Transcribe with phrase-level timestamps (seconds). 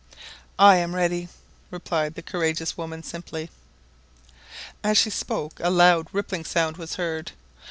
[0.57, 1.29] "I am ready!"
[1.69, 3.51] replied the courageous woman simply.
[4.83, 7.33] As she spoke a loud rippling sound was heard.